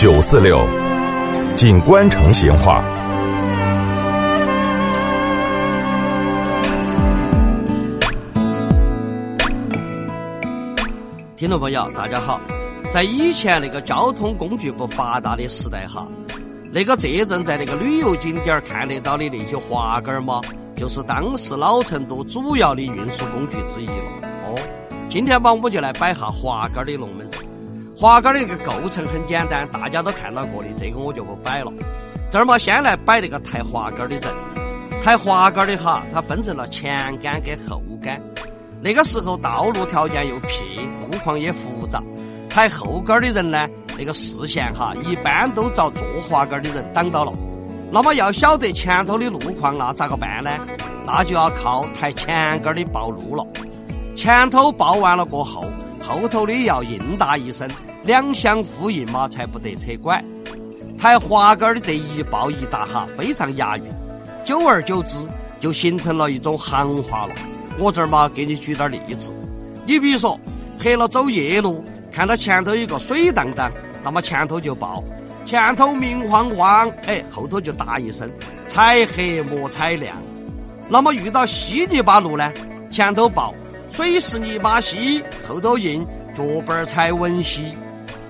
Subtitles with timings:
[0.00, 0.66] 九四六，
[1.54, 2.82] 锦官城闲话。
[11.36, 12.40] 听众朋友，大家好。
[12.90, 16.08] 在以前那个交通工具不发达的时代哈，
[16.72, 20.40] 那个这阵在那个旅游景点看得到的那些滑杆儿嘛，
[20.76, 24.28] 就是当时老成都主要的运输工具之一了。
[24.46, 24.58] 哦，
[25.10, 27.29] 今天吧，我们就来摆下滑杆儿的龙门。
[28.00, 31.70] 滑杆的一个构成很简单，大家都看到过的，这个我就不摆了。
[32.30, 34.22] 这儿嘛，先来摆那个抬滑杆的人。
[35.04, 38.18] 抬滑杆的哈，它分成了前杆跟后杆。
[38.80, 40.58] 那个时候道路条件又撇，
[41.10, 42.02] 路况也复杂，
[42.48, 43.68] 抬后杆的人呢，
[43.98, 47.30] 那个视线哈，一般都遭坐滑杆的人挡到了。
[47.92, 50.50] 那么要晓得前头的路况，那咋个办呢？
[51.06, 53.46] 那就要靠抬前杆的报路了。
[54.16, 55.66] 前头报完了过后，
[56.00, 57.68] 后头的要应答一声，
[58.02, 60.22] 两相呼应嘛，才不得扯拐。
[60.98, 63.84] 抬滑杆儿的这一抱一打哈，非常押韵，
[64.44, 65.16] 久而久之
[65.58, 67.32] 就形成了一种行话了。
[67.78, 69.32] 我这儿嘛，给你举点例子。
[69.86, 70.38] 你比如说，
[70.78, 75.02] 黑了走夜路，看到前头有个水荡荡，那么前头就报
[75.46, 78.30] 前头明晃晃，哎，后头就答一声
[78.68, 80.16] 踩黑莫踩亮。
[80.88, 82.52] 那么遇到稀泥巴路呢，
[82.90, 83.54] 前头报
[83.90, 87.74] 水是泥巴稀，后头硬脚板踩稳稀。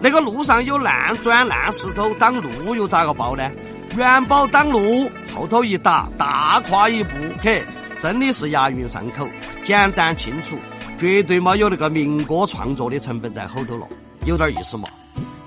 [0.00, 3.50] 那个路上有烂砖烂石头挡路，又咋个报呢？
[3.96, 7.62] 元宝挡路，后头一打大跨一步，嘿。
[8.00, 9.28] 真的是押韵上口，
[9.64, 10.56] 简单清楚，
[11.00, 13.88] 绝对没有那个民歌创作的成分在后头了，
[14.24, 14.88] 有点意思嘛。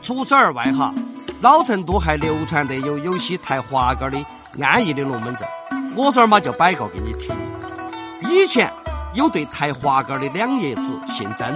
[0.02, 0.94] 除此而外哈，
[1.40, 4.20] 老成都还流传得有有些抬滑杆的
[4.60, 5.48] 安逸的龙门阵，
[5.96, 7.34] 我这儿嘛就摆个给你听。
[8.30, 8.70] 以前
[9.14, 11.56] 有对抬滑杆的两爷子姓曾，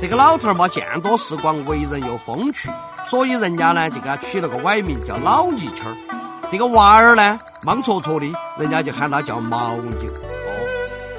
[0.00, 2.68] 这个老头儿嘛见多识广，为人又风趣，
[3.08, 5.96] 所以人家呢就给他取了个崴名叫老泥鳅儿。
[6.50, 10.10] 这个娃儿呢，莽戳戳的，人家就喊他叫毛牛。
[10.10, 10.50] 哦，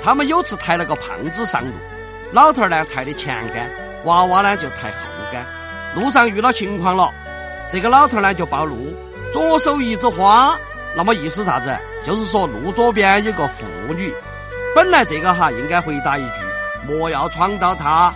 [0.03, 1.72] 他们有次抬了个胖子上路，
[2.31, 3.69] 老头儿呢抬的前杆，
[4.06, 4.97] 娃娃呢就抬后
[5.31, 5.45] 杆。
[5.95, 7.11] 路上遇到情况了，
[7.72, 8.75] 这个老头儿呢就暴露，
[9.34, 10.57] 左手一枝花，
[10.95, 11.78] 那么意思啥子？
[12.05, 14.13] 就是说路左边有个妇女。
[14.73, 16.31] 本来这个哈应该回答一句
[16.88, 18.13] 莫要闯到他，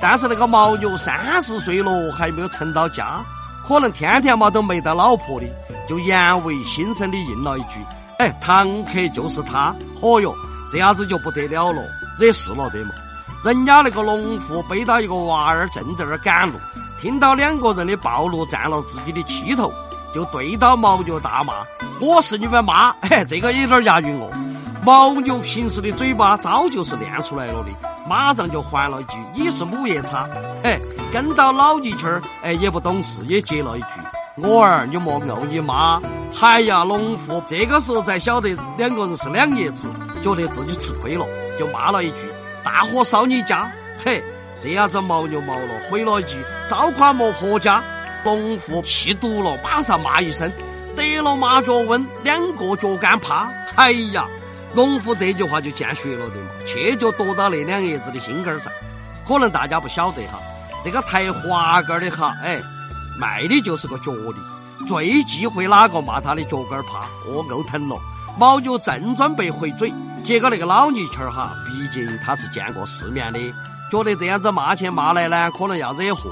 [0.00, 3.20] 但是那个牦牛三十岁了还没有成到家，
[3.66, 5.46] 可能天天嘛都没得老婆的。
[5.88, 7.78] 就言为心声的应了一句
[8.18, 10.34] ：“哎，堂客就是他。”嚯哟，
[10.70, 11.82] 这下子就不得了了，
[12.18, 12.90] 惹事了得嘛？
[13.44, 16.54] 人家那个农妇背到一个娃儿，正在那儿赶路，
[17.00, 19.72] 听到两个人的暴露占了自己的气头，
[20.12, 21.54] 就对到牦牛大骂
[22.00, 24.28] ：“我是你们妈！”嘿，这个有点押韵哦。
[24.86, 27.70] 牦牛平时的嘴巴早就是练出来了的，
[28.08, 30.28] 马上就还了一句：“你是母夜叉。”
[30.62, 30.80] 嘿，
[31.12, 33.88] 跟到老泥鳅儿，哎，也不懂事，也接了一句。
[34.36, 36.00] 我儿，你莫怄你妈！
[36.32, 39.88] 嗨呀，农妇这个时候才晓得两个人是两爷子，
[40.22, 41.26] 觉得自己吃亏了，
[41.58, 42.30] 就骂了一句
[42.62, 43.68] ：“大火烧你家！”
[44.04, 44.22] 嘿，
[44.60, 46.36] 这下子牦牛毛了，回了一句
[46.70, 47.82] ：“烧垮莫婆家！”
[48.22, 50.48] 农妇气毒了，马上骂一声
[50.94, 54.26] ：“得了麻脚瘟，两个脚杆趴！”哎呀，
[54.76, 58.70] 农夫这句话就见血了的嘛，切就夺到那两爷子的心肝儿上。
[59.26, 60.38] 可能大家不晓得哈，
[60.84, 62.60] 这个抬滑杆的哈，哎。
[63.18, 64.36] 卖的就是个脚力，
[64.86, 67.96] 最忌讳哪个骂他的脚杆怕，哦，够疼了。
[68.36, 69.90] 毛牛正准备回嘴，
[70.22, 73.40] 结果那个老泥鳅儿哈，毕竟他是见过世面的，
[73.90, 76.30] 觉得这样子骂去骂来呢，可能要惹祸，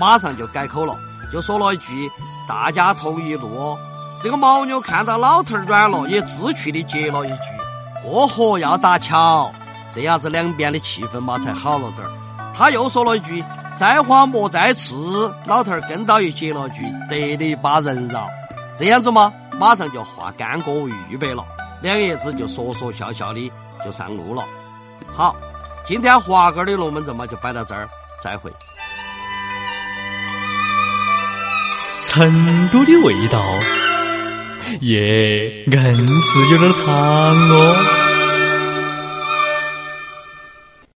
[0.00, 0.96] 马上就改口了，
[1.30, 2.10] 就说了一句
[2.48, 3.76] ：“大家同一路。”。
[4.24, 7.44] 这个牦牛看到老头儿软了，也知趣的接了一句
[8.02, 9.52] ：“过河要搭桥。”
[9.94, 12.10] 这样子两边的气氛嘛才好了点儿。
[12.54, 13.42] 他又说了一句。
[13.78, 14.94] 再花莫再吃，
[15.46, 18.28] 老头儿跟到又接了句：“得理把人饶。”
[18.76, 19.32] 这样子嘛？
[19.58, 21.42] 马上就化干戈为玉帛了。
[21.80, 23.50] 两爷子就说说笑笑的
[23.82, 24.44] 就上路了。
[25.16, 25.34] 好，
[25.86, 27.88] 今天华哥的龙门阵嘛就摆到这儿，
[28.22, 28.52] 再会。
[32.04, 33.42] 成都的味道，
[34.80, 38.01] 耶，硬是有点长哦。